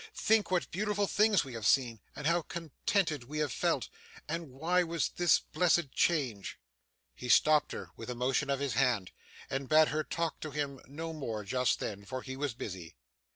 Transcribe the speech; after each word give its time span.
Think 0.17 0.49
what 0.49 0.71
beautiful 0.71 1.05
things 1.05 1.43
we 1.45 1.53
have 1.53 1.67
seen, 1.67 1.99
and 2.15 2.25
how 2.25 2.41
contented 2.41 3.25
we 3.25 3.37
have 3.37 3.53
felt. 3.53 3.87
And 4.27 4.49
why 4.49 4.81
was 4.81 5.09
this 5.09 5.37
blessed 5.39 5.91
change?' 5.91 6.57
He 7.13 7.29
stopped 7.29 7.71
her 7.71 7.91
with 7.95 8.09
a 8.09 8.15
motion 8.15 8.49
of 8.49 8.59
his 8.59 8.73
hand, 8.73 9.11
and 9.47 9.69
bade 9.69 9.89
her 9.89 10.03
talk 10.03 10.39
to 10.39 10.49
him 10.49 10.79
no 10.87 11.13
more 11.13 11.43
just 11.43 11.79
then, 11.79 12.03
for 12.03 12.23
he 12.23 12.35
was 12.35 12.55
busy. 12.55 12.95